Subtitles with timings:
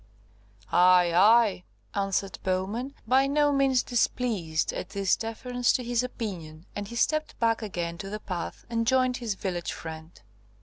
[0.71, 1.63] "Aye, aye,"
[1.93, 7.39] answered Bowman, by no means displeased at this deference to his opinion, and he stepped
[7.39, 10.19] back again to the path, and joined his village friend.